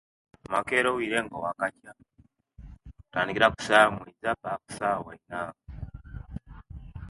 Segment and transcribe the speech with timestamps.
[0.51, 1.91] Makeri obwire nga owakania
[2.95, 5.41] okutandikira kusawa emoiza paka kusawa ina